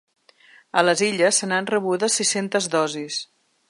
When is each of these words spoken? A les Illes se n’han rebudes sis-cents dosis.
A 0.81 0.85
les 0.87 1.03
Illes 1.09 1.43
se 1.43 1.51
n’han 1.51 1.71
rebudes 1.75 2.19
sis-cents 2.21 2.73
dosis. 2.79 3.25